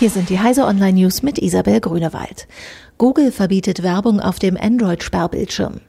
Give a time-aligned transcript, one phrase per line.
[0.00, 2.48] Hier sind die Heise Online News mit Isabel Grünewald.
[2.98, 5.80] Google verbietet Werbung auf dem Android-Sperrbildschirm.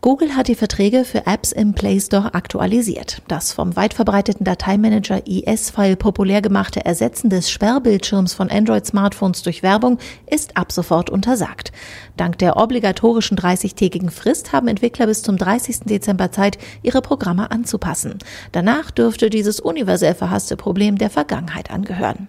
[0.00, 3.20] Google hat die Verträge für Apps im Play Store aktualisiert.
[3.26, 9.98] Das vom weit verbreiteten Dateimanager ES-File populär gemachte Ersetzen des Sperrbildschirms von Android-Smartphones durch Werbung
[10.30, 11.72] ist ab sofort untersagt.
[12.16, 15.80] Dank der obligatorischen 30-tägigen Frist haben Entwickler bis zum 30.
[15.80, 18.18] Dezember Zeit, ihre Programme anzupassen.
[18.52, 22.28] Danach dürfte dieses universell verhasste Problem der Vergangenheit angehören.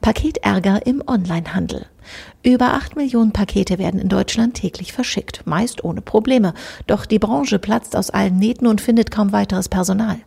[0.00, 1.86] Paketärger im Onlinehandel.
[2.42, 6.54] Über acht Millionen Pakete werden in Deutschland täglich verschickt, meist ohne Probleme.
[6.86, 10.18] Doch die Branche platzt aus allen Nähten und findet kaum weiteres Personal.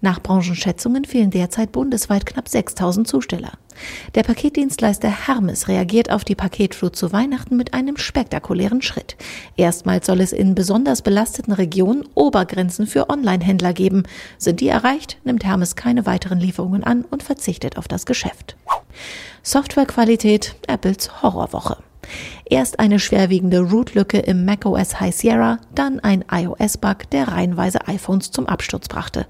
[0.00, 3.52] Nach Branchenschätzungen fehlen derzeit bundesweit knapp 6000 Zusteller.
[4.14, 9.16] Der Paketdienstleister Hermes reagiert auf die Paketflut zu Weihnachten mit einem spektakulären Schritt.
[9.56, 14.04] Erstmals soll es in besonders belasteten Regionen Obergrenzen für Onlinehändler geben.
[14.38, 18.56] Sind die erreicht, nimmt Hermes keine weiteren Lieferungen an und verzichtet auf das Geschäft.
[19.42, 21.76] Softwarequalität Apples Horrorwoche.
[22.44, 28.46] Erst eine schwerwiegende Root-Lücke im macOS High Sierra, dann ein iOS-Bug, der reihenweise iPhones zum
[28.46, 29.26] Absturz brachte.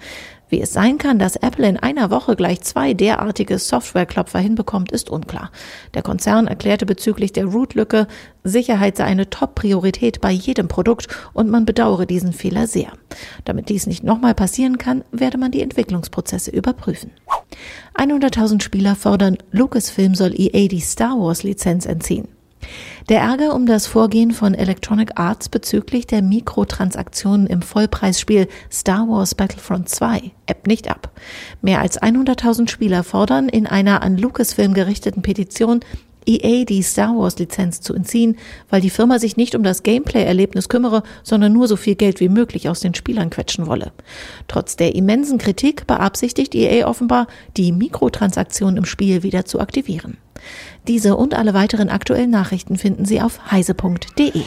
[0.48, 5.10] Wie es sein kann, dass Apple in einer Woche gleich zwei derartige Softwareklopfer hinbekommt, ist
[5.10, 5.50] unklar.
[5.94, 8.06] Der Konzern erklärte bezüglich der Root-Lücke,
[8.44, 12.92] Sicherheit sei eine Top-Priorität bei jedem Produkt und man bedauere diesen Fehler sehr.
[13.44, 17.10] Damit dies nicht nochmal passieren kann, werde man die Entwicklungsprozesse überprüfen.
[17.94, 22.28] 100.000 Spieler fordern, Lucasfilm soll EA die Star Wars Lizenz entziehen.
[23.08, 29.34] Der Ärger um das Vorgehen von Electronic Arts bezüglich der Mikrotransaktionen im Vollpreisspiel Star Wars
[29.34, 31.10] Battlefront 2 ebbt nicht ab.
[31.60, 35.80] Mehr als 100.000 Spieler fordern in einer an Lucasfilm gerichteten Petition
[36.26, 38.36] EA die Star Wars Lizenz zu entziehen,
[38.70, 42.28] weil die Firma sich nicht um das Gameplay-Erlebnis kümmere, sondern nur so viel Geld wie
[42.28, 43.92] möglich aus den Spielern quetschen wolle.
[44.48, 50.16] Trotz der immensen Kritik beabsichtigt EA offenbar, die Mikrotransaktionen im Spiel wieder zu aktivieren.
[50.88, 54.42] Diese und alle weiteren aktuellen Nachrichten finden Sie auf heise.de.